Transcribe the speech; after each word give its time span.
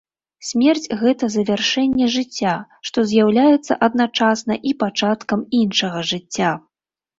Смерць 0.45 0.91
гэта 1.01 1.29
завяршэнне 1.35 2.07
жыцця, 2.15 2.55
што 2.91 3.05
з'яўляецца 3.13 3.79
адначасна 3.89 4.53
і 4.73 4.75
пачаткам 4.83 5.47
іншага 5.63 5.99
жыцця. 6.17 6.51